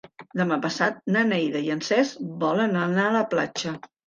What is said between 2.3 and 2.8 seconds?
volen